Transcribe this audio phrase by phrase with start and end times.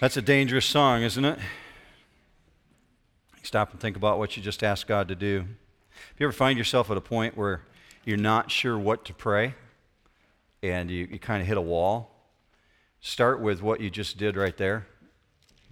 [0.00, 1.38] That's a dangerous song, isn't it?
[3.42, 5.44] Stop and think about what you just asked God to do.
[5.90, 7.60] If you ever find yourself at a point where
[8.06, 9.54] you're not sure what to pray
[10.62, 12.14] and you, you kind of hit a wall,
[13.02, 14.86] start with what you just did right there.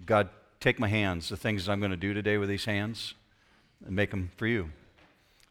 [0.05, 3.15] God, take my hands, the things I'm going to do today with these hands,
[3.83, 4.69] and make them for you.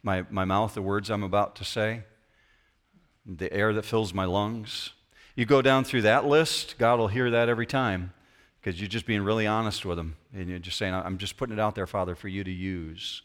[0.05, 2.05] My, my mouth, the words I'm about to say,
[3.27, 4.91] the air that fills my lungs.
[5.35, 8.13] You go down through that list, God will hear that every time
[8.61, 11.57] because you're just being really honest with them And you're just saying, I'm just putting
[11.57, 13.23] it out there, Father, for you to use.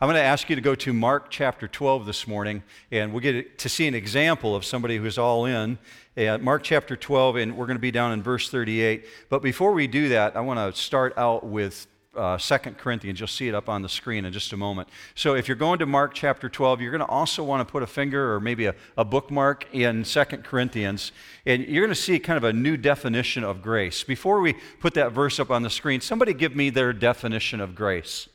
[0.00, 3.22] I'm going to ask you to go to Mark chapter 12 this morning, and we'll
[3.22, 5.78] get to see an example of somebody who's all in.
[6.16, 9.06] Uh, Mark chapter 12, and we're going to be down in verse 38.
[9.28, 13.20] But before we do that, I want to start out with uh, 2 Corinthians.
[13.20, 14.88] You'll see it up on the screen in just a moment.
[15.14, 17.82] So if you're going to Mark chapter 12, you're going to also want to put
[17.82, 21.12] a finger or maybe a, a bookmark in 2 Corinthians,
[21.46, 24.02] and you're going to see kind of a new definition of grace.
[24.02, 27.74] Before we put that verse up on the screen, somebody give me their definition of
[27.74, 28.28] grace.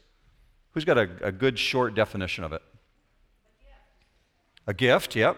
[0.71, 2.61] Who's got a, a good short definition of it?
[4.67, 5.37] A gift, yep.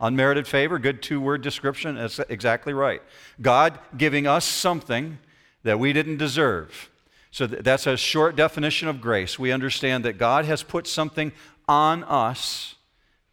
[0.00, 1.96] Unmerited favor, good two word description.
[1.96, 3.02] That's exactly right.
[3.40, 5.18] God giving us something
[5.62, 6.90] that we didn't deserve.
[7.30, 9.38] So that's a short definition of grace.
[9.38, 11.32] We understand that God has put something
[11.68, 12.74] on us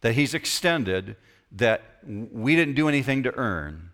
[0.00, 1.16] that He's extended
[1.52, 3.90] that we didn't do anything to earn.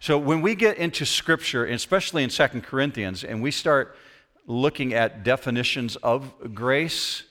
[0.00, 3.96] So when we get into Scripture, especially in 2 Corinthians, and we start
[4.46, 7.24] looking at definitions of grace,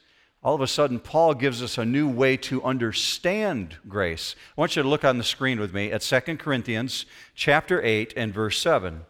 [0.43, 4.35] all of a sudden Paul gives us a new way to understand grace.
[4.57, 8.13] I want you to look on the screen with me at 2 Corinthians chapter 8
[8.15, 9.01] and verse 7.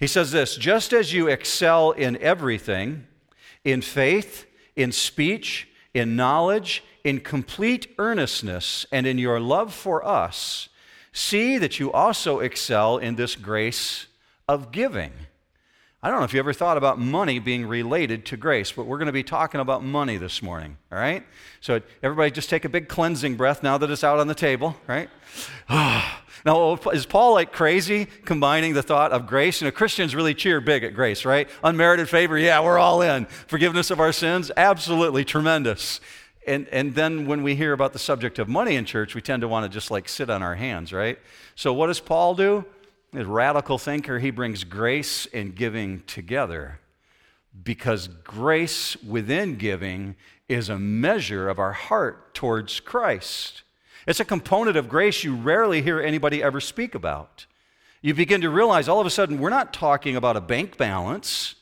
[0.00, 3.06] He says this just as you excel in everything,
[3.64, 10.68] in faith, in speech, in knowledge, in complete earnestness, and in your love for us,
[11.12, 14.06] see that you also excel in this grace
[14.48, 15.12] of giving.
[16.04, 18.98] I don't know if you ever thought about money being related to grace, but we're
[18.98, 21.24] going to be talking about money this morning, all right?
[21.62, 24.76] So everybody just take a big cleansing breath now that it's out on the table,
[24.86, 25.08] right?
[25.70, 26.12] now,
[26.46, 29.62] oh, is Paul like crazy combining the thought of grace?
[29.62, 31.48] You know, Christians really cheer big at grace, right?
[31.62, 33.24] Unmerited favor, yeah, we're all in.
[33.24, 36.00] Forgiveness of our sins, absolutely tremendous.
[36.46, 39.40] And, and then when we hear about the subject of money in church, we tend
[39.40, 41.18] to want to just like sit on our hands, right?
[41.54, 42.66] So what does Paul do?
[43.16, 46.80] A radical thinker, he brings grace and giving together
[47.62, 50.16] because grace within giving
[50.48, 53.62] is a measure of our heart towards Christ.
[54.06, 57.46] It's a component of grace you rarely hear anybody ever speak about.
[58.02, 61.54] You begin to realize all of a sudden we're not talking about a bank balance,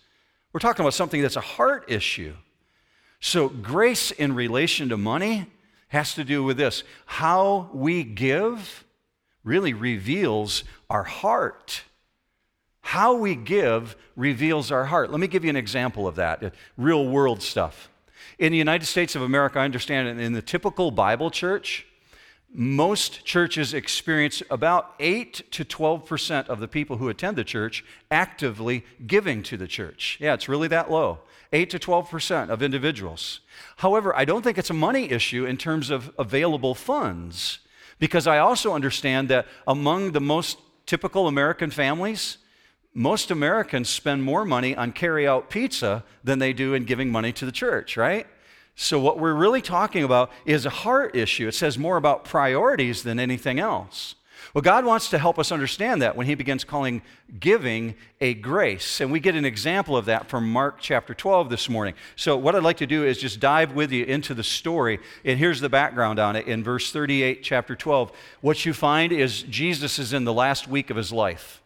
[0.53, 2.35] we're talking about something that's a heart issue.
[3.21, 5.47] So, grace in relation to money
[5.89, 8.85] has to do with this how we give
[9.45, 11.83] really reveals our heart.
[12.83, 15.11] How we give reveals our heart.
[15.11, 17.89] Let me give you an example of that, real world stuff.
[18.39, 21.87] In the United States of America, I understand in the typical Bible church,
[22.55, 28.85] most churches experience about 8 to 12% of the people who attend the church actively
[29.07, 30.19] giving to the church.
[30.21, 31.21] Yeah, it's really that low.
[31.55, 33.41] 8 to 12% of individuals.
[33.77, 37.59] However, I don't think it's a money issue in terms of available funds.
[38.03, 42.39] Because I also understand that among the most typical American families,
[42.95, 47.33] most Americans spend more money on carry out pizza than they do in giving money
[47.35, 48.27] to the church, right?
[48.75, 51.47] So, what we're really talking about is a heart issue.
[51.47, 54.17] It says more about priorities than anything else.
[54.55, 57.03] Well, God wants to help us understand that when He begins calling
[57.41, 59.01] giving a grace.
[59.01, 61.95] And we get an example of that from Mark chapter 12 this morning.
[62.17, 65.01] So, what I'd like to do is just dive with you into the story.
[65.25, 68.13] And here's the background on it in verse 38, chapter 12.
[68.41, 71.63] What you find is Jesus is in the last week of his life.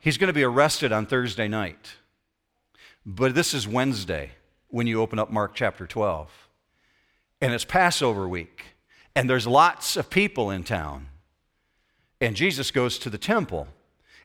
[0.00, 1.94] He's going to be arrested on Thursday night.
[3.06, 4.32] But this is Wednesday
[4.68, 6.30] when you open up Mark chapter 12.
[7.40, 8.71] And it's Passover week
[9.14, 11.08] and there's lots of people in town.
[12.20, 13.68] And Jesus goes to the temple,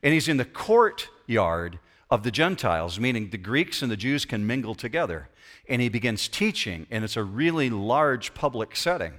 [0.02, 1.78] and he's in the courtyard
[2.10, 5.28] of the Gentiles, meaning the Greeks and the Jews can mingle together.
[5.68, 9.14] And he begins teaching, and it's a really large public setting,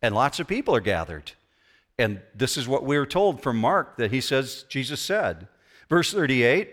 [0.00, 1.32] and lots of people are gathered.
[1.98, 5.48] And this is what we are told from Mark that he says, Jesus said.
[5.90, 6.70] Verse 38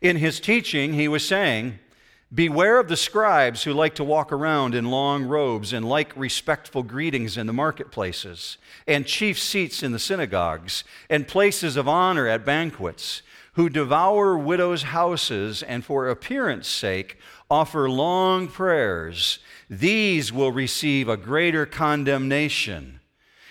[0.00, 1.78] In his teaching, he was saying,
[2.34, 6.82] Beware of the scribes who like to walk around in long robes and like respectful
[6.82, 8.58] greetings in the marketplaces,
[8.88, 13.22] and chief seats in the synagogues, and places of honor at banquets,
[13.52, 19.38] who devour widows' houses and for appearance sake offer long prayers.
[19.70, 22.98] These will receive a greater condemnation.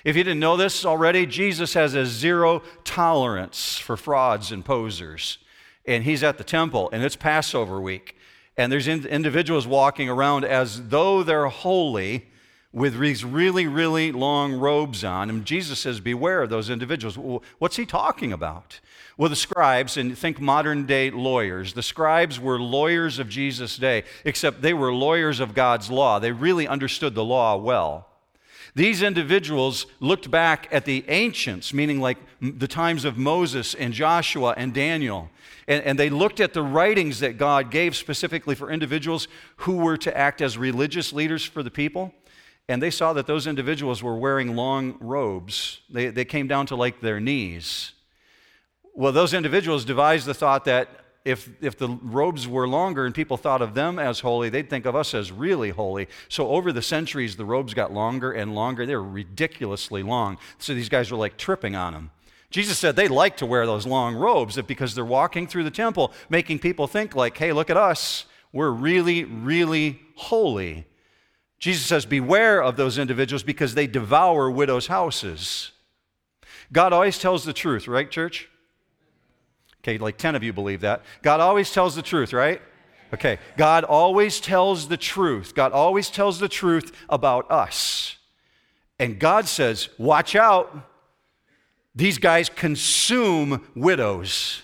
[0.03, 5.37] If you didn't know this already, Jesus has a zero tolerance for frauds and posers.
[5.85, 8.17] And he's at the temple, and it's Passover week.
[8.57, 12.27] And there's individuals walking around as though they're holy
[12.71, 15.29] with these really, really long robes on.
[15.29, 17.17] And Jesus says, Beware of those individuals.
[17.17, 18.79] Well, what's he talking about?
[19.15, 24.03] Well, the scribes, and think modern day lawyers, the scribes were lawyers of Jesus' day,
[24.25, 26.17] except they were lawyers of God's law.
[26.17, 28.07] They really understood the law well.
[28.75, 34.55] These individuals looked back at the ancients, meaning like the times of Moses and Joshua
[34.57, 35.29] and Daniel,
[35.67, 39.95] and, and, they looked at the writings that God gave specifically for individuals who were
[39.97, 42.13] to act as religious leaders for the people.
[42.67, 45.79] And they saw that those individuals were wearing long robes.
[45.89, 47.93] They, they came down to like their knees.
[48.93, 53.37] Well, those individuals devised the thought that if, if the robes were longer and people
[53.37, 56.09] thought of them as holy, they'd think of us as really holy.
[56.27, 58.85] So over the centuries, the robes got longer and longer.
[58.85, 60.37] They were ridiculously long.
[60.57, 62.11] So these guys were like tripping on them.
[62.49, 66.11] Jesus said they like to wear those long robes because they're walking through the temple,
[66.29, 68.25] making people think like, hey, look at us.
[68.51, 70.85] We're really, really holy.
[71.57, 75.71] Jesus says, Beware of those individuals because they devour widows' houses.
[76.71, 78.49] God always tells the truth, right, church?
[79.83, 81.01] Okay, like 10 of you believe that.
[81.21, 82.61] God always tells the truth, right?
[83.13, 85.53] Okay, God always tells the truth.
[85.53, 88.17] God always tells the truth about us.
[88.97, 90.89] And God says, Watch out.
[91.95, 94.63] These guys consume widows.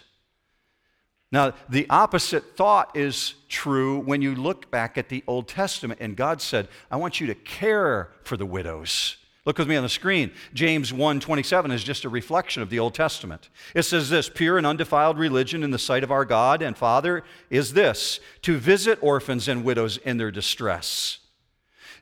[1.31, 6.15] Now, the opposite thought is true when you look back at the Old Testament, and
[6.15, 9.17] God said, I want you to care for the widows.
[9.49, 10.29] Look with me on the screen.
[10.53, 13.49] James 1:27 is just a reflection of the Old Testament.
[13.73, 17.23] It says this, pure and undefiled religion in the sight of our God and Father
[17.49, 21.17] is this, to visit orphans and widows in their distress.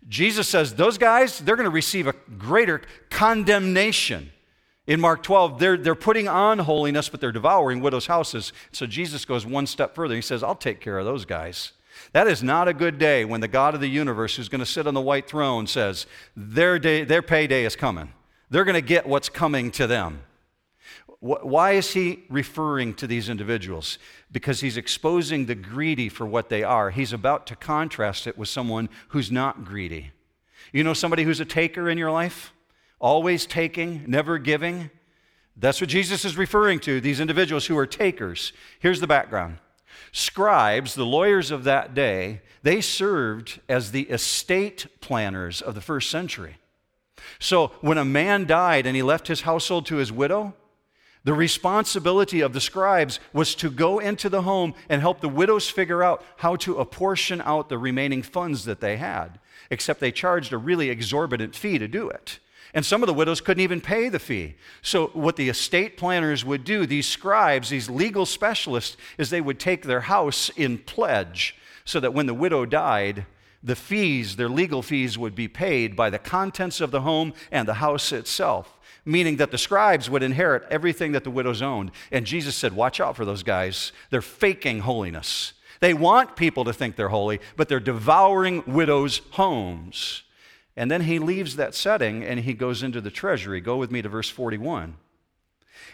[0.10, 4.34] Jesus says those guys, they're going to receive a greater condemnation
[4.86, 8.52] in Mark 12, they're, they're putting on holiness, but they're devouring widows' houses.
[8.74, 10.16] So Jesus goes one step further.
[10.16, 11.72] He says, I'll take care of those guys.
[12.14, 14.66] That is not a good day when the God of the universe, who's going to
[14.66, 16.06] sit on the white throne, says,
[16.36, 18.14] Their, day, their payday is coming.
[18.50, 20.22] They're going to get what's coming to them.
[21.20, 23.98] Why is he referring to these individuals?
[24.32, 26.92] Because he's exposing the greedy for what they are.
[26.92, 30.12] He's about to contrast it with someone who's not greedy.
[30.72, 32.54] You know somebody who's a taker in your life?
[33.00, 34.90] always taking, never giving.
[35.56, 38.54] That's what Jesus is referring to, these individuals who are takers.
[38.80, 39.58] Here's the background
[40.12, 46.10] Scribes, the lawyers of that day, they served as the estate planners of the first
[46.10, 46.58] century.
[47.40, 50.54] So when a man died and he left his household to his widow,
[51.24, 55.70] the responsibility of the scribes was to go into the home and help the widows
[55.70, 60.54] figure out how to apportion out the remaining funds that they had, except they charged
[60.54, 62.40] a really exorbitant fee to do it.
[62.74, 64.56] And some of the widows couldn't even pay the fee.
[64.82, 69.60] So, what the estate planners would do, these scribes, these legal specialists, is they would
[69.60, 71.56] take their house in pledge
[71.86, 73.26] so that when the widow died,
[73.64, 77.68] the fees, their legal fees, would be paid by the contents of the home and
[77.68, 81.92] the house itself, meaning that the scribes would inherit everything that the widows owned.
[82.12, 83.92] And Jesus said, Watch out for those guys.
[84.10, 85.54] They're faking holiness.
[85.80, 90.24] They want people to think they're holy, but they're devouring widows' homes.
[90.78, 93.60] And then he leaves that setting and he goes into the treasury.
[93.60, 94.96] Go with me to verse 41.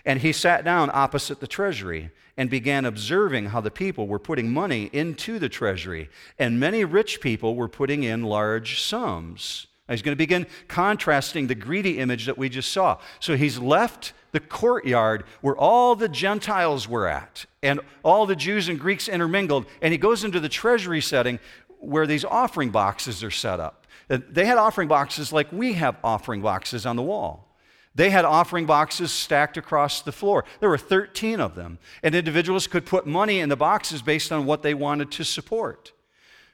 [0.06, 4.52] And he sat down opposite the treasury and began observing how the people were putting
[4.52, 6.10] money into the treasury.
[6.38, 9.68] And many rich people were putting in large sums.
[9.88, 13.00] Now he's going to begin contrasting the greedy image that we just saw.
[13.22, 18.68] So he's left the courtyard where all the Gentiles were at and all the Jews
[18.68, 21.40] and Greeks intermingled, and he goes into the treasury setting
[21.80, 23.83] where these offering boxes are set up.
[24.10, 27.54] Uh, they had offering boxes like we have offering boxes on the wall.
[27.96, 30.46] They had offering boxes stacked across the floor.
[30.60, 31.78] There were 13 of them.
[32.02, 35.92] And individuals could put money in the boxes based on what they wanted to support.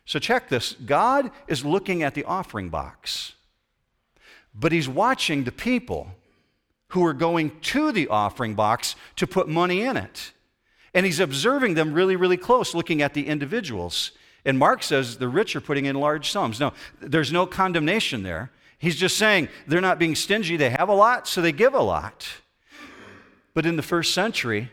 [0.05, 3.33] So check this God is looking at the offering box,
[4.53, 6.11] but He's watching the people
[6.89, 10.33] who are going to the offering box to put money in it.
[10.93, 14.11] And He's observing them really, really close, looking at the individuals.
[14.49, 16.59] And Mark says the rich are putting in large sums.
[16.59, 18.49] No, there's no condemnation there.
[18.79, 20.57] He's just saying they're not being stingy.
[20.57, 22.27] They have a lot, so they give a lot.
[23.53, 24.71] But in the first century,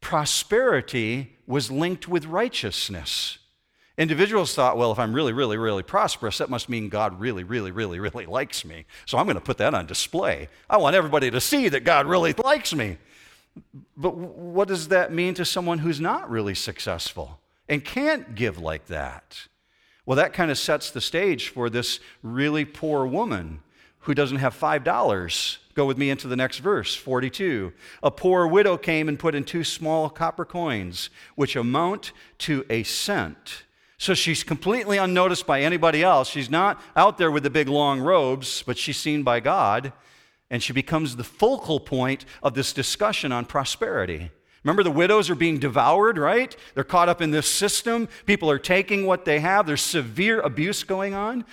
[0.00, 3.36] prosperity was linked with righteousness.
[3.98, 7.72] Individuals thought, well, if I'm really, really, really prosperous, that must mean God really, really,
[7.72, 8.86] really, really likes me.
[9.04, 10.48] So I'm going to put that on display.
[10.70, 12.96] I want everybody to see that God really likes me.
[13.98, 17.38] But what does that mean to someone who's not really successful?
[17.68, 19.48] And can't give like that.
[20.06, 23.60] Well, that kind of sets the stage for this really poor woman
[24.00, 25.58] who doesn't have $5.
[25.74, 27.72] Go with me into the next verse, 42.
[28.02, 32.84] A poor widow came and put in two small copper coins, which amount to a
[32.84, 33.64] cent.
[33.98, 36.28] So she's completely unnoticed by anybody else.
[36.30, 39.92] She's not out there with the big long robes, but she's seen by God,
[40.50, 44.30] and she becomes the focal point of this discussion on prosperity.
[44.64, 46.56] Remember, the widows are being devoured, right?
[46.74, 48.08] They're caught up in this system.
[48.26, 49.66] People are taking what they have.
[49.66, 51.44] There's severe abuse going on.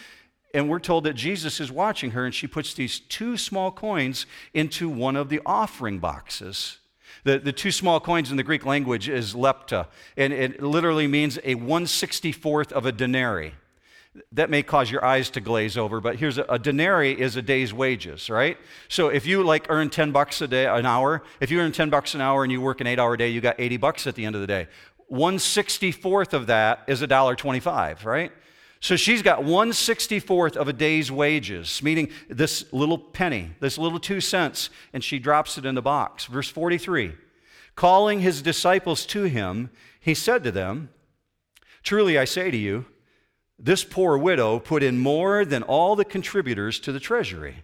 [0.54, 4.26] And we're told that Jesus is watching her, and she puts these two small coins
[4.54, 6.78] into one of the offering boxes.
[7.26, 11.38] The, the two small coins in the Greek language is lepta, and it literally means
[11.44, 13.54] a 164th of a denarii.
[14.32, 17.42] That may cause your eyes to glaze over, but here's a, a denarii is a
[17.42, 18.58] day's wages, right?
[18.88, 21.90] So if you like earn 10 bucks a day, an hour, if you earn 10
[21.90, 24.16] bucks an hour and you work an eight hour day, you got 80 bucks at
[24.16, 24.68] the end of the day.
[25.12, 28.32] 164th of that is $1.25, right?
[28.80, 34.22] So she's got 164th of a day's wages, meaning this little penny, this little two
[34.22, 36.26] cents, and she drops it in the box.
[36.26, 37.14] Verse 43
[37.76, 39.70] Calling his disciples to him,
[40.00, 40.90] he said to them,
[41.84, 42.86] Truly I say to you,
[43.58, 47.64] this poor widow put in more than all the contributors to the treasury.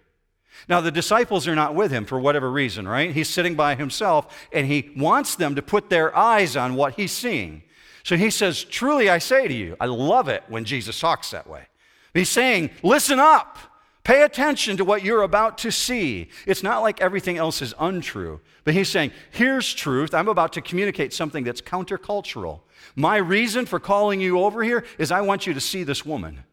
[0.68, 3.12] Now, the disciples are not with him for whatever reason, right?
[3.12, 7.12] He's sitting by himself and he wants them to put their eyes on what he's
[7.12, 7.62] seeing.
[8.04, 11.46] So he says, Truly I say to you, I love it when Jesus talks that
[11.46, 11.66] way.
[12.14, 13.58] He's saying, Listen up.
[14.04, 16.28] Pay attention to what you're about to see.
[16.44, 20.12] It's not like everything else is untrue, but he's saying, Here's truth.
[20.14, 22.60] I'm about to communicate something that's countercultural.
[22.94, 26.44] My reason for calling you over here is I want you to see this woman.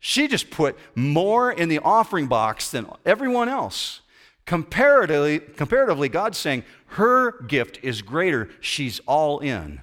[0.00, 4.00] She just put more in the offering box than everyone else.
[4.46, 8.50] Comparatively, comparatively, God's saying her gift is greater.
[8.60, 9.80] She's all in.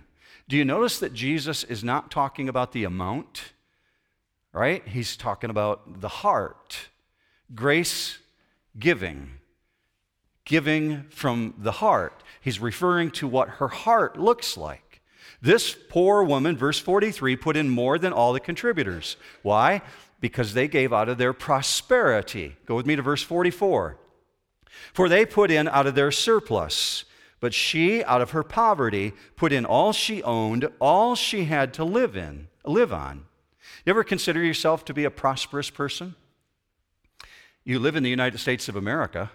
[0.49, 3.53] Do you notice that Jesus is not talking about the amount,
[4.51, 4.85] right?
[4.87, 6.89] He's talking about the heart.
[7.53, 8.17] Grace
[8.77, 9.31] giving,
[10.43, 12.23] giving from the heart.
[12.41, 14.88] He's referring to what her heart looks like.
[15.41, 19.15] This poor woman, verse 43, put in more than all the contributors.
[19.41, 19.81] Why?
[20.19, 22.57] Because they gave out of their prosperity.
[22.65, 23.97] Go with me to verse 44.
[24.93, 27.05] For they put in out of their surplus
[27.39, 31.85] but she, out of her poverty, put in all she owned, all she had to
[31.85, 33.25] live in, live on.
[33.85, 36.15] You ever consider yourself to be a prosperous person?
[37.63, 39.31] You live in the United States of America.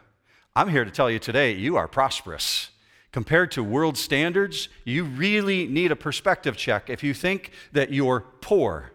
[0.54, 2.70] I'm here to tell you today you are prosperous.
[3.14, 8.24] Compared to world standards, you really need a perspective check if you think that you're
[8.40, 8.90] poor.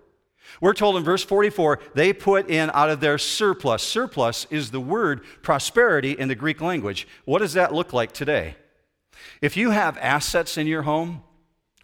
[0.60, 3.82] We're told in verse 44 they put in out of their surplus.
[3.82, 7.08] Surplus is the word prosperity in the Greek language.
[7.24, 8.58] What does that look like today?
[9.42, 11.24] If you have assets in your home,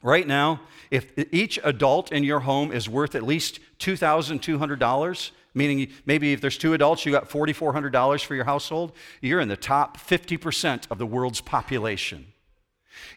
[0.04, 0.60] right now,
[0.92, 6.58] if each adult in your home is worth at least $2,200, meaning maybe if there's
[6.58, 11.06] two adults, you got $4,400 for your household, you're in the top 50% of the
[11.06, 12.28] world's population.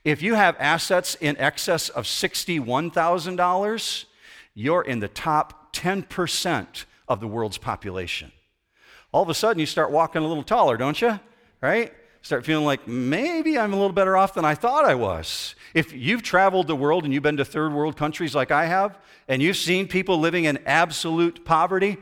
[0.04, 4.04] If you have assets in excess of $61,000,
[4.54, 8.32] you're in the top 10% of the world's population.
[9.12, 11.18] All of a sudden, you start walking a little taller, don't you?
[11.60, 11.92] Right?
[12.22, 15.54] start feeling like maybe I'm a little better off than I thought I was.
[15.72, 18.98] If you've traveled the world and you've been to third world countries like I have,
[19.28, 21.96] and you've seen people living in absolute poverty,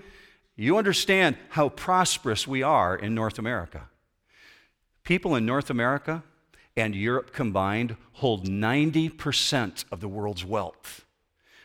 [0.56, 3.88] you understand how prosperous we are in North America.
[5.04, 6.22] People in North America
[6.76, 11.04] and Europe combined hold 90% of the world's wealth.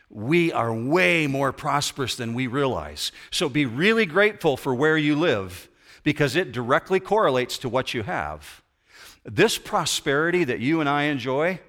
[0.08, 3.12] We are way more prosperous than we realize.
[3.30, 5.68] So be really grateful for where you live
[6.02, 8.62] because it directly correlates to what you have.
[9.24, 11.60] This prosperity that you and I enjoy,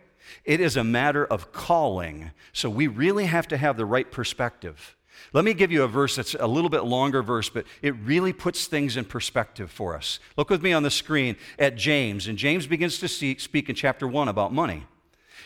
[0.44, 2.32] it is a matter of calling.
[2.52, 4.98] So we really have to have the right perspective.
[5.32, 8.34] Let me give you a verse that's a little bit longer verse, but it really
[8.34, 10.20] puts things in perspective for us.
[10.38, 13.76] Look with me on the screen at James, and James begins to see, speak in
[13.76, 14.86] chapter 1 about money.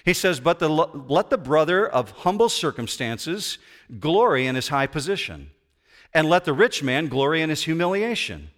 [0.03, 3.57] He says, But the, let the brother of humble circumstances
[4.00, 5.51] glory in his high position,
[6.13, 8.50] and let the rich man glory in his humiliation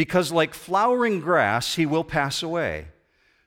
[0.00, 2.86] because like flowering grass he will pass away.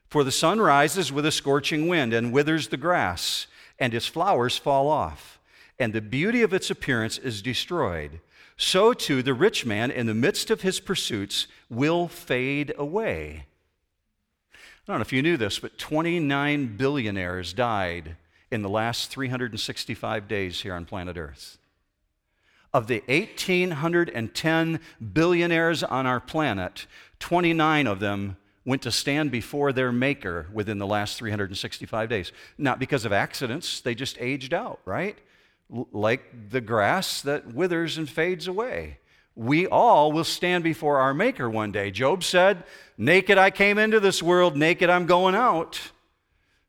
[0.07, 3.47] For the sun rises with a scorching wind and withers the grass,
[3.79, 5.32] and its flowers fall off,
[5.79, 8.19] and the beauty of its appearance is destroyed.
[8.57, 13.45] So too the rich man, in the midst of his pursuits, will fade away.
[14.53, 14.57] I
[14.91, 18.17] don't know if you knew this, but 29 billionaires died
[18.51, 21.57] in the last 365 days here on planet Earth
[22.73, 24.79] of the 1,810
[25.13, 26.87] billionaires on our planet,
[27.19, 32.31] 29 of them went to stand before their maker within the last 365 days.
[32.57, 35.17] Not because of accidents, they just aged out, right?
[35.91, 38.99] Like the grass that withers and fades away.
[39.35, 41.89] we all will stand before our Maker one day.
[41.89, 42.63] Job said,
[42.97, 45.81] Naked I came into this world, naked I'm going out.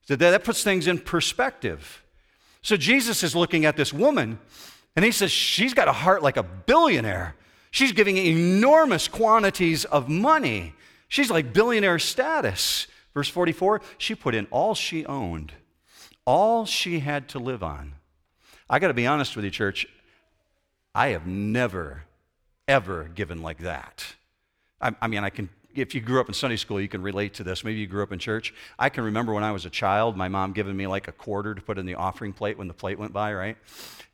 [0.07, 2.03] So that puts things in perspective.
[2.63, 4.39] So Jesus is looking at this woman,
[4.97, 7.35] and he says, She's got a heart like a billionaire.
[7.71, 10.75] She's giving enormous quantities of money.
[11.09, 12.87] She's like billionaire status.
[13.13, 15.53] Verse 44 she put in all she owned,
[16.25, 17.94] all she had to live on.
[18.69, 19.87] I got to be honest with you, church.
[20.95, 22.05] I have never,
[22.69, 24.05] ever given like that.
[24.81, 27.35] I, I mean, I can if you grew up in Sunday school, you can relate
[27.35, 27.65] to this.
[27.65, 28.55] Maybe you grew up in church.
[28.79, 31.55] I can remember when I was a child, my mom giving me like a quarter
[31.55, 33.57] to put in the offering plate when the plate went by, right?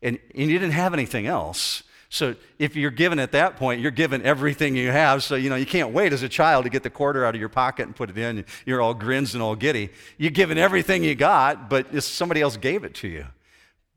[0.02, 1.82] And, and you didn't have anything else.
[2.08, 5.22] So if you're given at that point, you're given everything you have.
[5.22, 7.40] So, you know, you can't wait as a child to get the quarter out of
[7.40, 8.44] your pocket and put it in.
[8.66, 9.90] You're all grins and all giddy.
[10.18, 13.26] You're given everything you got, but somebody else gave it to you.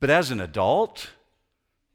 [0.03, 1.11] But as an adult,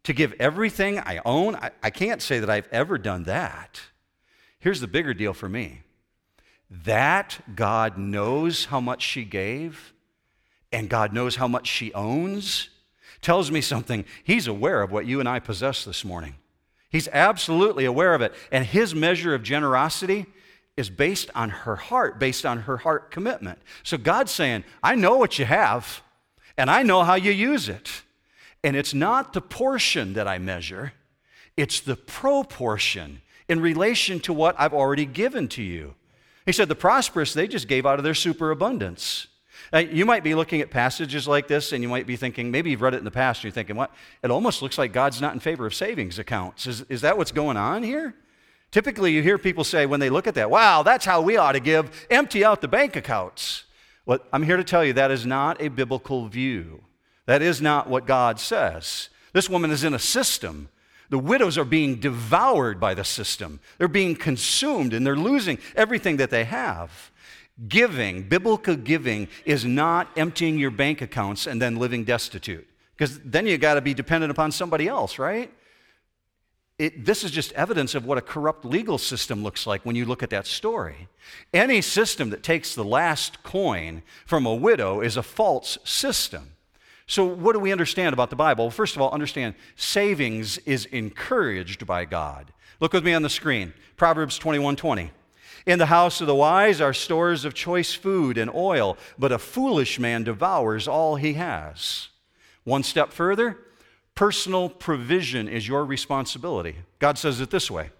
[0.04, 3.82] to give everything I own, I, I can't say that I've ever done that.
[4.60, 5.82] Here's the bigger deal for me
[6.70, 9.92] that God knows how much she gave
[10.72, 12.70] and God knows how much she owns
[13.20, 14.06] tells me something.
[14.24, 16.36] He's aware of what you and I possess this morning.
[16.88, 18.32] He's absolutely aware of it.
[18.50, 20.24] And his measure of generosity
[20.78, 23.58] is based on her heart, based on her heart commitment.
[23.82, 26.00] So God's saying, I know what you have
[26.58, 28.02] and I know how you use it.
[28.62, 30.92] And it's not the portion that I measure,
[31.56, 35.94] it's the proportion in relation to what I've already given to you.
[36.44, 39.28] He said, The prosperous, they just gave out of their superabundance.
[39.72, 42.70] Now, you might be looking at passages like this and you might be thinking, maybe
[42.70, 43.92] you've read it in the past and you're thinking, what?
[44.22, 46.66] It almost looks like God's not in favor of savings accounts.
[46.66, 48.14] Is, is that what's going on here?
[48.70, 51.52] Typically, you hear people say when they look at that, wow, that's how we ought
[51.52, 53.64] to give, empty out the bank accounts.
[54.08, 56.82] Well, I'm here to tell you that is not a biblical view.
[57.26, 59.10] That is not what God says.
[59.34, 60.70] This woman is in a system.
[61.10, 63.60] The widows are being devoured by the system.
[63.76, 67.10] They're being consumed and they're losing everything that they have.
[67.68, 72.66] Giving, biblical giving, is not emptying your bank accounts and then living destitute.
[72.96, 75.52] Because then you got to be dependent upon somebody else, right?
[76.78, 80.04] It, this is just evidence of what a corrupt legal system looks like when you
[80.04, 81.08] look at that story.
[81.52, 86.52] Any system that takes the last coin from a widow is a false system.
[87.08, 88.70] So, what do we understand about the Bible?
[88.70, 92.52] First of all, understand savings is encouraged by God.
[92.80, 95.10] Look with me on the screen Proverbs 21 20.
[95.66, 99.38] In the house of the wise are stores of choice food and oil, but a
[99.38, 102.08] foolish man devours all he has.
[102.64, 103.58] One step further,
[104.18, 106.74] personal provision is your responsibility.
[106.98, 107.90] God says it this way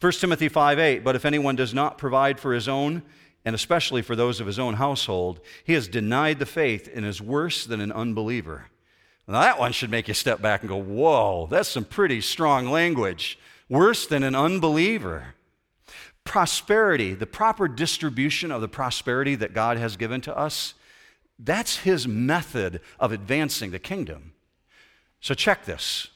[0.00, 3.02] 1 Timothy 5 8, but if anyone does not provide for his own,
[3.44, 7.20] and especially for those of his own household, he has denied the faith and is
[7.20, 8.68] worse than an unbeliever.
[9.28, 12.70] Now, that one should make you step back and go, Whoa, that's some pretty strong
[12.70, 13.38] language.
[13.68, 15.34] Worse than an unbeliever.
[16.24, 20.72] Prosperity, the proper distribution of the prosperity that God has given to us,
[21.38, 24.31] that's his method of advancing the kingdom.
[25.22, 26.08] So, check this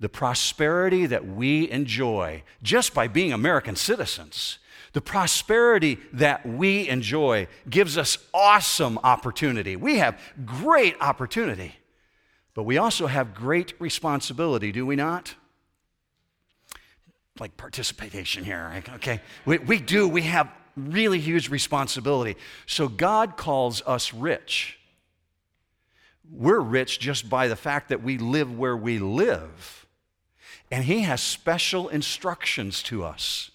[0.00, 4.58] the prosperity that we enjoy just by being American citizens
[4.92, 9.76] the prosperity that we enjoy gives us awesome opportunity.
[9.76, 11.76] We have great opportunity,
[12.54, 15.34] but we also have great responsibility, do we not?
[17.38, 19.20] Like participation here, okay?
[19.44, 22.36] We, we do, we have really huge responsibility.
[22.66, 24.77] So God calls us rich.
[26.30, 29.86] We're rich just by the fact that we live where we live.
[30.70, 33.50] And He has special instructions to us.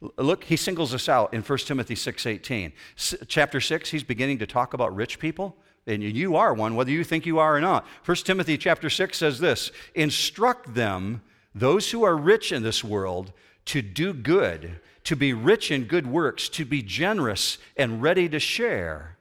[0.00, 2.72] Look, he singles us out in 1 Timothy 6:18.
[2.96, 6.90] S- chapter 6, he's beginning to talk about rich people, and you are one whether
[6.90, 7.86] you think you are or not.
[8.04, 11.22] 1 Timothy chapter 6 says this, "Instruct them,
[11.54, 13.32] those who are rich in this world,
[13.66, 18.38] to do good, to be rich in good works, to be generous and ready to
[18.38, 19.15] share."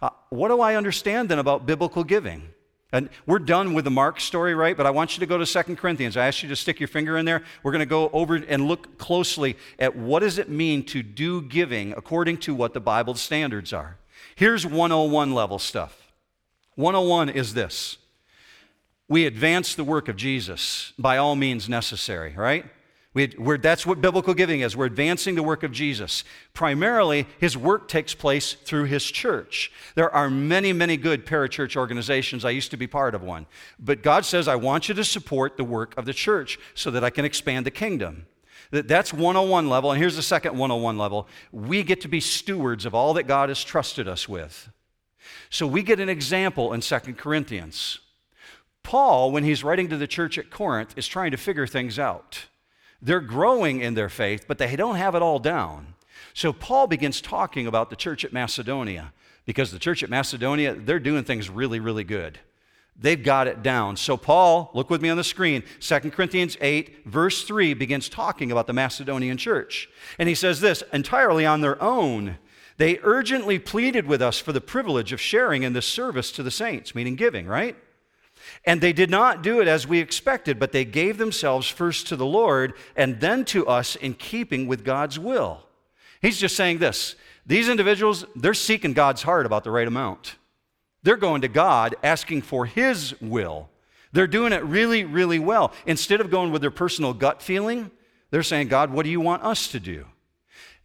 [0.00, 2.42] Uh, what do I understand then about biblical giving?
[2.92, 4.76] And we're done with the Mark story, right?
[4.76, 6.16] But I want you to go to Second Corinthians.
[6.16, 7.42] I asked you to stick your finger in there.
[7.62, 11.42] We're going to go over and look closely at what does it mean to do
[11.42, 13.98] giving according to what the Bible's standards are.
[14.36, 16.12] Here's 101 level stuff.
[16.76, 17.98] 101 is this.
[19.08, 22.66] We advance the work of Jesus by all means necessary, right?
[23.16, 24.76] We, that's what biblical giving is.
[24.76, 26.22] We're advancing the work of Jesus.
[26.52, 29.72] Primarily, his work takes place through his church.
[29.94, 32.44] There are many, many good parachurch organizations.
[32.44, 33.46] I used to be part of one.
[33.78, 37.02] But God says, I want you to support the work of the church so that
[37.02, 38.26] I can expand the kingdom.
[38.70, 39.92] That's 101 level.
[39.92, 43.48] And here's the second 101 level we get to be stewards of all that God
[43.48, 44.68] has trusted us with.
[45.48, 47.98] So we get an example in 2 Corinthians.
[48.82, 52.44] Paul, when he's writing to the church at Corinth, is trying to figure things out.
[53.06, 55.94] They're growing in their faith, but they don't have it all down.
[56.34, 59.12] So Paul begins talking about the church at Macedonia
[59.44, 62.40] because the church at Macedonia, they're doing things really, really good.
[62.98, 63.96] They've got it down.
[63.96, 65.62] So, Paul, look with me on the screen.
[65.78, 69.88] 2 Corinthians 8, verse 3 begins talking about the Macedonian church.
[70.18, 72.38] And he says this entirely on their own.
[72.76, 76.50] They urgently pleaded with us for the privilege of sharing in this service to the
[76.50, 77.76] saints, meaning giving, right?
[78.64, 82.16] And they did not do it as we expected, but they gave themselves first to
[82.16, 85.64] the Lord and then to us in keeping with God's will.
[86.20, 90.36] He's just saying this these individuals, they're seeking God's heart about the right amount.
[91.02, 93.68] They're going to God asking for His will.
[94.12, 95.72] They're doing it really, really well.
[95.84, 97.90] Instead of going with their personal gut feeling,
[98.30, 100.06] they're saying, God, what do you want us to do?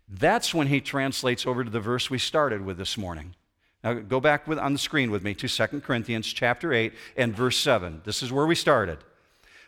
[0.08, 3.36] That's when he translates over to the verse we started with this morning.
[3.84, 7.36] Now go back with, on the screen with me to 2 Corinthians chapter 8 and
[7.36, 8.02] verse 7.
[8.06, 9.00] This is where we started.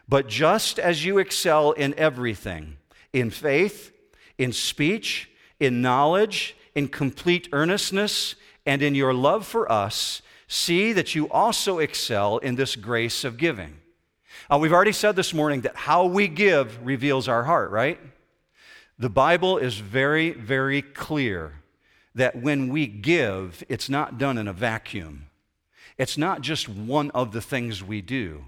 [0.07, 2.77] But just as you excel in everything,
[3.11, 3.91] in faith,
[4.37, 11.15] in speech, in knowledge, in complete earnestness, and in your love for us, see that
[11.15, 13.77] you also excel in this grace of giving.
[14.51, 17.99] Uh, we've already said this morning that how we give reveals our heart, right?
[18.99, 21.62] The Bible is very, very clear
[22.15, 25.27] that when we give, it's not done in a vacuum.
[25.97, 28.45] It's not just one of the things we do.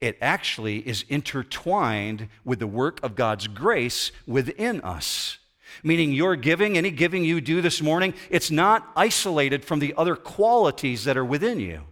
[0.00, 5.38] It actually is intertwined with the work of God's grace within us
[5.82, 10.16] meaning your giving, any giving you do this morning, it's not isolated from the other
[10.16, 11.82] qualities that are within you.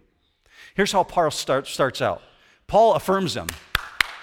[0.75, 2.21] Here's how Paul start, starts out
[2.67, 3.47] Paul affirms them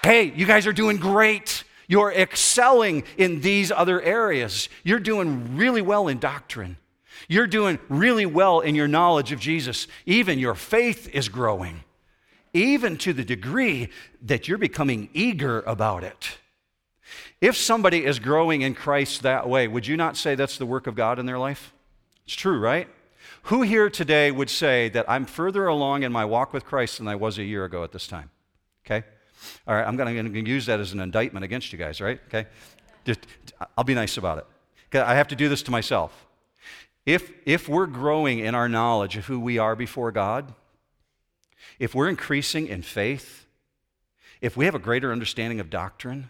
[0.03, 1.63] Hey, you guys are doing great.
[1.87, 4.69] You're excelling in these other areas.
[4.83, 6.77] You're doing really well in doctrine.
[7.29, 9.87] You're doing really well in your knowledge of Jesus.
[10.07, 11.83] Even your faith is growing,
[12.53, 13.89] even to the degree
[14.23, 16.39] that you're becoming eager about it.
[17.39, 20.87] If somebody is growing in Christ that way, would you not say that's the work
[20.87, 21.71] of God in their life?
[22.25, 22.87] It's true, right?
[23.43, 27.07] Who here today would say that I'm further along in my walk with Christ than
[27.07, 28.31] I was a year ago at this time?
[28.85, 29.05] Okay?
[29.67, 32.19] All right, I'm going to use that as an indictment against you guys, right?
[32.27, 32.47] Okay?
[33.05, 33.19] Just,
[33.77, 34.97] I'll be nice about it.
[34.97, 36.25] I have to do this to myself.
[37.09, 40.53] If, if we're growing in our knowledge of who we are before God,
[41.79, 43.47] if we're increasing in faith,
[44.41, 46.29] if we have a greater understanding of doctrine,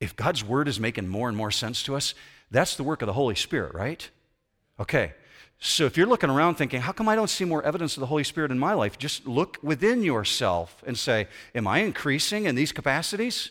[0.00, 2.14] if God's word is making more and more sense to us,
[2.50, 4.08] that's the work of the Holy Spirit, right?
[4.80, 5.12] Okay.
[5.58, 8.06] So if you're looking around thinking, how come I don't see more evidence of the
[8.06, 8.96] Holy Spirit in my life?
[8.96, 13.50] Just look within yourself and say, am I increasing in these capacities?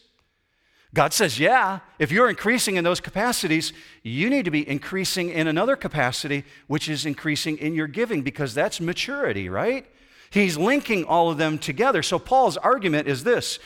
[0.94, 1.80] God says, yeah.
[2.00, 6.90] If you're increasing in those capacities, you need to be increasing in another capacity, which
[6.90, 9.86] is increasing in your giving, because that's maturity, right?
[10.32, 12.04] He's linking all of them together.
[12.04, 13.60] So Paul's argument is this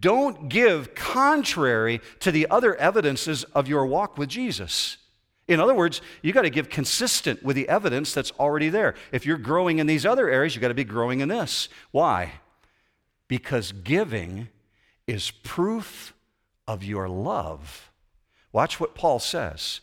[0.00, 4.98] don't give contrary to the other evidences of your walk with Jesus.
[5.48, 8.94] In other words, you got to give consistent with the evidence that's already there.
[9.10, 11.68] If you're growing in these other areas, you got to be growing in this.
[11.90, 12.34] Why?
[13.26, 14.48] Because giving
[15.08, 16.14] is proof
[16.70, 17.90] of your love.
[18.52, 19.80] Watch what Paul says.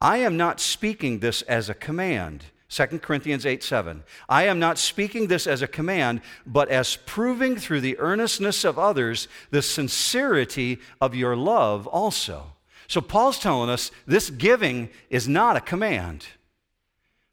[0.00, 4.04] I am not speaking this as a command 2 Corinthians 8 7.
[4.28, 8.78] I am not speaking this as a command, but as proving through the earnestness of
[8.78, 12.52] others the sincerity of your love also.
[12.86, 16.26] So Paul's telling us this giving is not a command.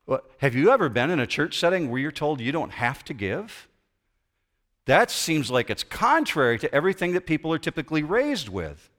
[0.08, 3.04] Well, have you ever been in a church setting where you're told you don't have
[3.06, 3.68] to give?
[4.86, 8.90] That seems like it's contrary to everything that people are typically raised with.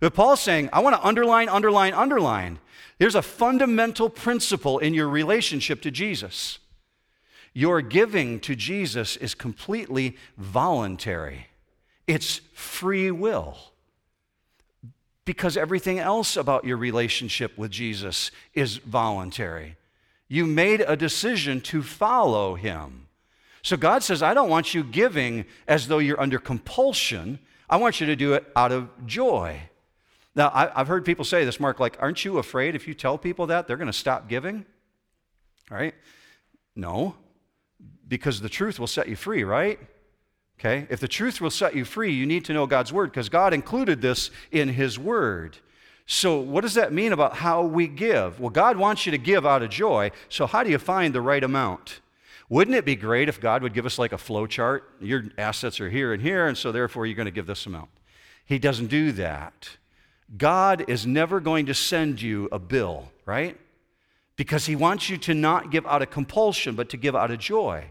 [0.00, 2.58] But Paul's saying, I want to underline, underline, underline.
[2.98, 6.58] There's a fundamental principle in your relationship to Jesus.
[7.52, 11.48] Your giving to Jesus is completely voluntary,
[12.06, 13.56] it's free will.
[15.26, 19.76] Because everything else about your relationship with Jesus is voluntary.
[20.28, 23.06] You made a decision to follow him.
[23.62, 27.38] So God says, I don't want you giving as though you're under compulsion.
[27.68, 29.60] I want you to do it out of joy.
[30.34, 33.18] Now, I, have heard people say this, Mark, like, aren't you afraid if you tell
[33.18, 34.64] people that they're going to stop giving?
[35.70, 35.94] Right?
[36.76, 37.16] No,
[38.06, 39.78] because the truth will set you free, right?
[40.58, 40.86] Okay?
[40.90, 43.54] If the truth will set you free, you need to know God's word because God
[43.54, 45.56] included this in His word.
[46.06, 48.40] So, what does that mean about how we give?
[48.40, 50.10] Well, God wants you to give out of joy.
[50.28, 52.00] So, how do you find the right amount?
[52.48, 54.90] Wouldn't it be great if God would give us like a flow chart?
[55.00, 57.90] Your assets are here and here, and so therefore you're going to give this amount.
[58.44, 59.76] He doesn't do that.
[60.36, 63.58] God is never going to send you a bill, right?
[64.36, 67.38] Because he wants you to not give out of compulsion, but to give out of
[67.38, 67.90] joy.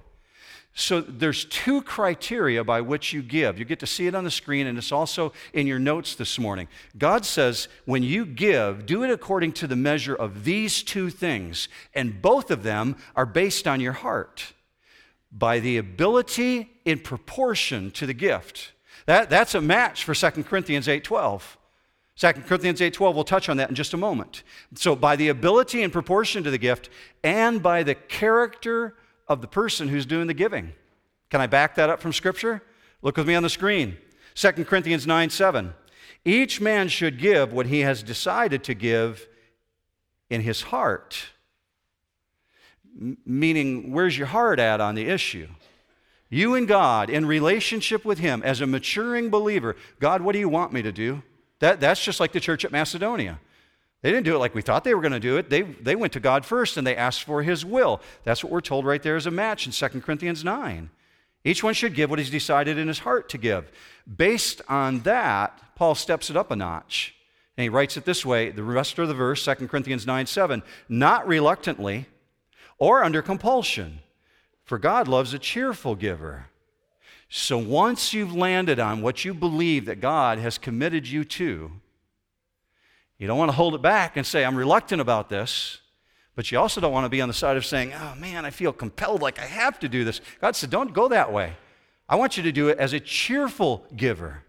[0.74, 3.60] So there's two criteria by which you give.
[3.60, 6.40] You get to see it on the screen, and it's also in your notes this
[6.40, 6.68] morning.
[6.98, 11.68] God says, when you give, do it according to the measure of these two things,
[11.94, 14.54] and both of them are based on your heart
[15.32, 18.72] by the ability in proportion to the gift.
[19.06, 21.58] That, that's a match for 2 Corinthians 8:12.
[22.20, 24.44] 2 Corinthians 8:12 we'll touch on that in just a moment.
[24.76, 26.90] So by the ability and proportion to the gift
[27.24, 28.96] and by the character
[29.30, 30.74] of the person who's doing the giving.
[31.30, 32.62] Can I back that up from scripture?
[33.02, 33.98] Look with me on the screen.
[34.36, 35.74] 2 Corinthians 9 7.
[36.26, 39.30] Each man should give what he has decided to give
[40.30, 41.30] in his heart.
[43.00, 45.48] M- meaning, where's your heart at on the issue?
[46.30, 50.50] You and God, in relationship with Him, as a maturing believer, God, what do you
[50.50, 51.24] want me to do?
[51.60, 53.40] That, that's just like the church at Macedonia.
[54.02, 55.50] They didn't do it like we thought they were going to do it.
[55.50, 58.02] They, they went to God first and they asked for His will.
[58.24, 60.90] That's what we're told right there as a match in 2 Corinthians 9.
[61.44, 63.72] Each one should give what he's decided in his heart to give.
[64.14, 67.16] Based on that, Paul steps it up a notch.
[67.58, 70.64] And he writes it this way the rest of the verse, 2 Corinthians 9 7,
[70.88, 72.08] not reluctantly
[72.78, 74.00] or under compulsion,
[74.64, 76.46] for God loves a cheerful giver.
[77.30, 81.72] So once you've landed on what you believe that God has committed you to,
[83.20, 85.80] you don't want to hold it back and say, I'm reluctant about this.
[86.36, 88.50] But you also don't want to be on the side of saying, oh man, I
[88.50, 90.22] feel compelled like I have to do this.
[90.42, 91.54] God said, don't go that way.
[92.08, 94.44] I want you to do it as a cheerful giver.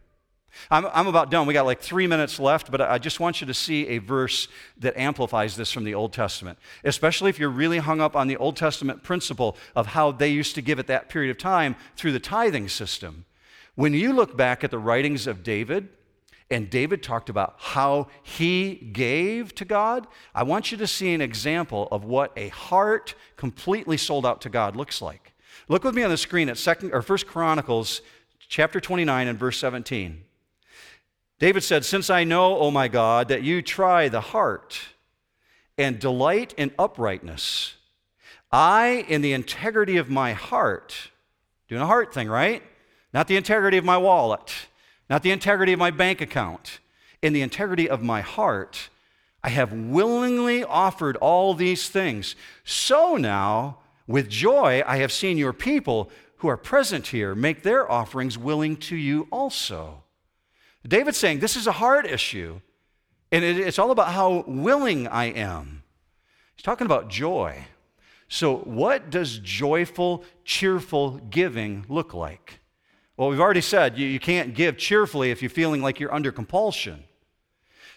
[0.71, 1.47] I'm, I'm about done.
[1.47, 4.49] We got like three minutes left, but I just want you to see a verse
[4.79, 8.37] that amplifies this from the Old Testament, especially if you're really hung up on the
[8.37, 12.13] Old Testament principle of how they used to give at that period of time through
[12.13, 13.25] the tithing system.
[13.75, 15.89] When you look back at the writings of David,
[16.51, 20.09] and David talked about how he gave to God.
[20.35, 24.49] I want you to see an example of what a heart completely sold out to
[24.49, 25.33] God looks like.
[25.69, 28.03] Look with me on the screen at second or First Chronicles
[28.49, 30.25] chapter 29 and verse 17.
[31.41, 34.81] David said, Since I know, O my God, that you try the heart
[35.77, 37.75] and delight in uprightness,
[38.53, 41.11] I, in the integrity of my heart,
[41.69, 42.63] doing a heart thing, right?
[43.13, 44.69] Not the integrity of my wallet
[45.11, 46.79] not the integrity of my bank account,
[47.21, 48.89] in the integrity of my heart,
[49.43, 52.37] I have willingly offered all these things.
[52.65, 57.91] So now, with joy, I have seen your people who are present here make their
[57.91, 60.05] offerings willing to you also.
[60.87, 62.61] David's saying this is a hard issue,
[63.31, 65.83] and it's all about how willing I am.
[66.57, 67.65] He's talking about joy.
[68.29, 72.61] So, what does joyful, cheerful giving look like?
[73.17, 76.33] Well, we've already said you, you can't give cheerfully if you're feeling like you're under
[76.33, 77.05] compulsion.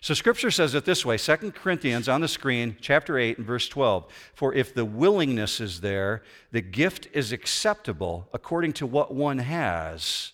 [0.03, 3.69] So scripture says it this way 2 Corinthians on the screen, chapter 8 and verse
[3.69, 4.05] 12.
[4.33, 10.32] For if the willingness is there, the gift is acceptable according to what one has,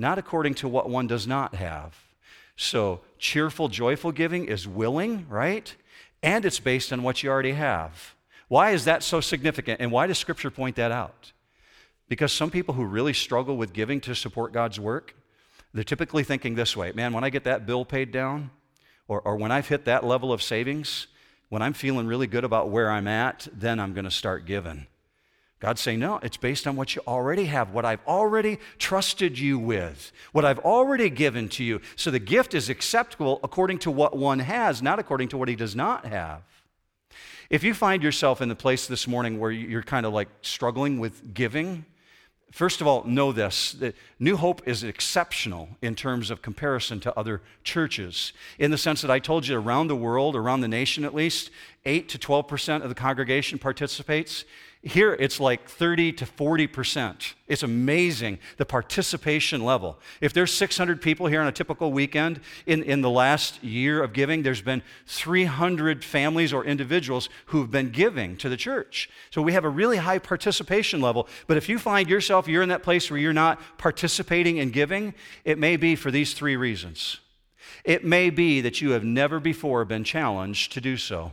[0.00, 1.94] not according to what one does not have.
[2.56, 5.74] So cheerful, joyful giving is willing, right?
[6.22, 8.14] And it's based on what you already have.
[8.48, 9.80] Why is that so significant?
[9.80, 11.32] And why does scripture point that out?
[12.08, 15.14] Because some people who really struggle with giving to support God's work,
[15.74, 18.50] they're typically thinking this way man, when I get that bill paid down,
[19.06, 21.08] or, or when I've hit that level of savings,
[21.50, 24.86] when I'm feeling really good about where I'm at, then I'm going to start giving.
[25.60, 29.58] God's saying, no, it's based on what you already have, what I've already trusted you
[29.58, 31.82] with, what I've already given to you.
[31.96, 35.56] So the gift is acceptable according to what one has, not according to what he
[35.56, 36.42] does not have.
[37.50, 40.98] If you find yourself in the place this morning where you're kind of like struggling
[40.98, 41.84] with giving,
[42.50, 47.16] First of all, know this that New Hope is exceptional in terms of comparison to
[47.16, 51.04] other churches, in the sense that I told you around the world, around the nation
[51.04, 51.50] at least,
[51.84, 54.44] 8 to 12% of the congregation participates.
[54.82, 57.34] Here, it's like 30 to 40%.
[57.48, 59.98] It's amazing the participation level.
[60.22, 64.14] If there's 600 people here on a typical weekend, in, in the last year of
[64.14, 69.10] giving, there's been 300 families or individuals who've been giving to the church.
[69.30, 71.28] So we have a really high participation level.
[71.46, 75.12] But if you find yourself, you're in that place where you're not participating in giving,
[75.44, 77.20] it may be for these three reasons.
[77.84, 81.32] It may be that you have never before been challenged to do so.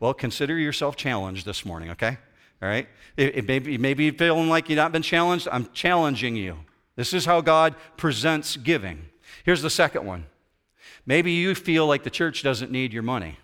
[0.00, 2.18] Well, consider yourself challenged this morning, okay?
[2.62, 2.88] All right?
[3.16, 5.48] It, it may be, maybe feeling like you've not been challenged.
[5.50, 6.58] I'm challenging you.
[6.96, 9.06] This is how God presents giving.
[9.44, 10.26] Here's the second one.
[11.06, 13.38] Maybe you feel like the church doesn't need your money.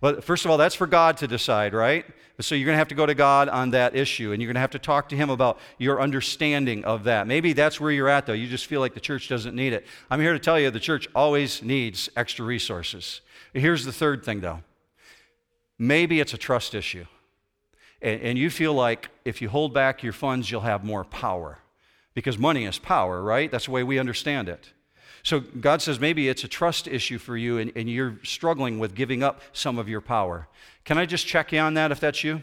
[0.00, 2.04] Well, first of all, that's for God to decide, right?
[2.38, 4.56] So you're going to have to go to God on that issue, and you're going
[4.56, 7.26] to have to talk to Him about your understanding of that.
[7.26, 8.34] Maybe that's where you're at, though.
[8.34, 9.86] You just feel like the church doesn't need it.
[10.10, 13.22] I'm here to tell you the church always needs extra resources.
[13.54, 14.62] Here's the third thing, though
[15.78, 17.06] Maybe it's a trust issue.
[18.00, 21.58] and, and you feel like if you hold back your funds, you'll have more power.
[22.14, 23.50] Because money is power, right?
[23.50, 24.72] That's the way we understand it.
[25.22, 28.94] So God says maybe it's a trust issue for you and, and you're struggling with
[28.94, 30.48] giving up some of your power.
[30.84, 32.42] Can I just check you on that if that's you?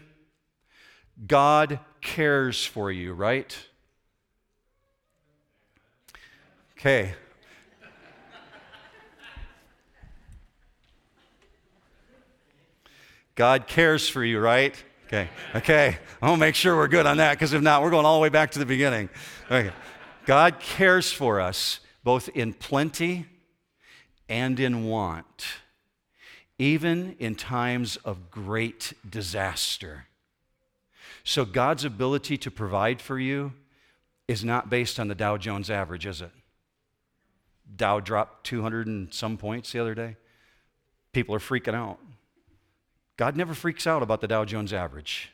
[1.25, 3.57] God cares for you, right?
[6.77, 7.13] Okay.
[13.35, 14.75] God cares for you, right?
[15.07, 15.29] Okay.
[15.55, 15.97] Okay.
[16.21, 18.15] I want to make sure we're good on that because if not, we're going all
[18.15, 19.09] the way back to the beginning.
[19.49, 19.71] Okay.
[20.25, 23.25] God cares for us both in plenty
[24.29, 25.45] and in want,
[26.57, 30.07] even in times of great disaster.
[31.23, 33.53] So, God's ability to provide for you
[34.27, 36.31] is not based on the Dow Jones average, is it?
[37.75, 40.17] Dow dropped 200 and some points the other day.
[41.11, 41.99] People are freaking out.
[43.17, 45.31] God never freaks out about the Dow Jones average.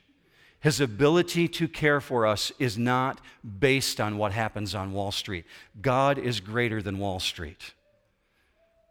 [0.60, 3.22] His ability to care for us is not
[3.60, 5.46] based on what happens on Wall Street.
[5.82, 7.74] God is greater than Wall Street.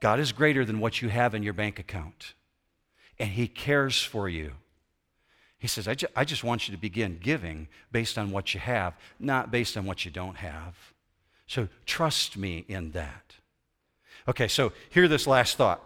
[0.00, 2.34] God is greater than what you have in your bank account.
[3.18, 4.52] And He cares for you.
[5.58, 8.60] He says, I, ju- I just want you to begin giving based on what you
[8.60, 10.76] have, not based on what you don't have.
[11.46, 13.34] So trust me in that.
[14.28, 15.82] Okay, so hear this last thought.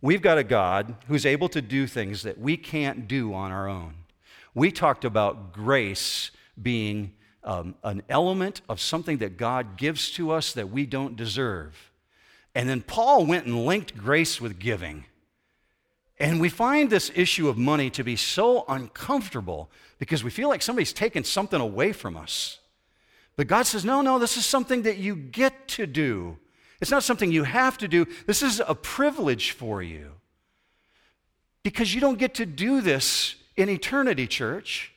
[0.00, 3.68] We've got a God who's able to do things that we can't do on our
[3.68, 3.94] own
[4.58, 6.30] we talked about grace
[6.60, 7.12] being
[7.44, 11.92] um, an element of something that God gives to us that we don't deserve.
[12.54, 15.04] And then Paul went and linked grace with giving.
[16.18, 20.62] And we find this issue of money to be so uncomfortable because we feel like
[20.62, 22.58] somebody's taken something away from us.
[23.36, 26.38] But God says, no, no, this is something that you get to do.
[26.80, 28.06] It's not something you have to do.
[28.26, 30.12] This is a privilege for you.
[31.62, 34.92] Because you don't get to do this in eternity, church.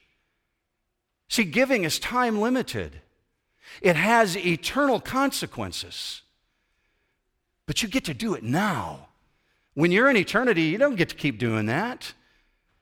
[1.27, 3.01] See, giving is time limited,
[3.81, 6.21] it has eternal consequences.
[7.65, 9.07] But you get to do it now.
[9.75, 12.13] When you're in eternity, you don't get to keep doing that.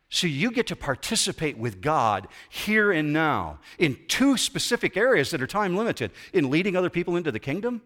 [0.09, 5.41] So you get to participate with God here and now in two specific areas that
[5.41, 7.83] are time limited in leading other people into the kingdom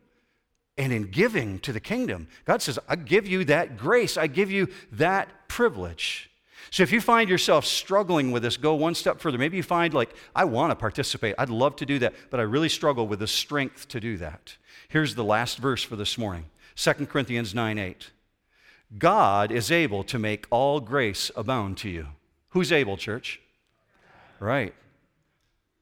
[0.77, 2.27] and in giving to the kingdom.
[2.45, 6.29] God says, I give you that grace, I give you that privilege.
[6.71, 9.37] So if you find yourself struggling with this, go one step further.
[9.37, 11.35] Maybe you find, like, I want to participate.
[11.37, 14.57] I'd love to do that, but I really struggle with the strength to do that.
[14.87, 18.09] Here's the last verse for this morning 2 Corinthians 9 8.
[18.97, 22.07] God is able to make all grace abound to you.
[22.49, 23.39] Who's able, church?
[24.39, 24.73] Right.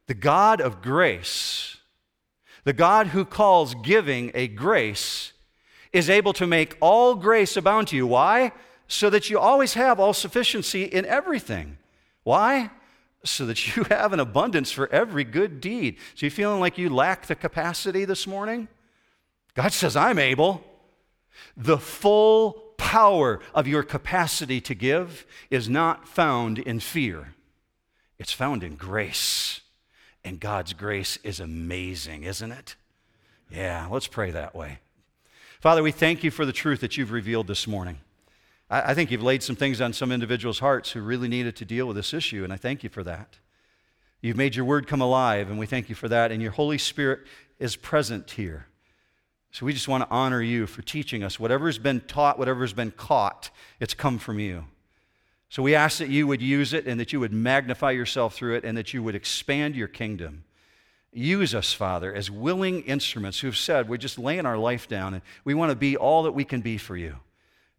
[0.07, 1.77] The God of grace,
[2.63, 5.33] the God who calls giving a grace,
[5.91, 8.07] is able to make all grace abound to you.
[8.07, 8.51] Why?
[8.91, 11.77] so that you always have all sufficiency in everything.
[12.23, 12.71] Why?
[13.23, 15.97] So that you have an abundance for every good deed.
[16.15, 18.67] So you feeling like you lack the capacity this morning?
[19.55, 20.63] God says, I'm able.
[21.55, 27.33] The full power of your capacity to give is not found in fear,
[28.19, 29.60] it's found in grace.
[30.23, 32.75] And God's grace is amazing, isn't it?
[33.49, 34.79] Yeah, let's pray that way.
[35.59, 37.97] Father, we thank you for the truth that you've revealed this morning.
[38.69, 41.65] I, I think you've laid some things on some individuals' hearts who really needed to
[41.65, 43.37] deal with this issue, and I thank you for that.
[44.21, 46.31] You've made your word come alive, and we thank you for that.
[46.31, 47.21] And your Holy Spirit
[47.59, 48.67] is present here.
[49.51, 51.39] So we just want to honor you for teaching us.
[51.39, 54.65] Whatever's been taught, whatever's been caught, it's come from you.
[55.51, 58.55] So we ask that you would use it and that you would magnify yourself through
[58.55, 60.45] it and that you would expand your kingdom.
[61.11, 65.21] Use us, Father, as willing instruments who've said, we're just laying our life down and
[65.43, 67.17] we want to be all that we can be for you.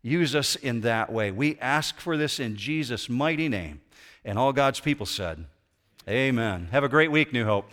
[0.02, 1.30] Use us in that way.
[1.30, 3.80] We ask for this in Jesus' mighty name.
[4.22, 5.46] And all God's people said,
[6.06, 6.68] Amen.
[6.72, 7.70] Have a great week, New Hope.